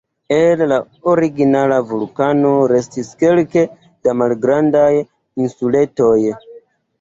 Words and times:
El 0.35 0.61
la 0.69 0.77
origina 1.11 1.59
vulkano 1.91 2.53
restis 2.71 3.11
kelke 3.25 3.67
da 4.09 4.17
malgrandaj 4.23 4.89
insuletoj. 5.45 6.19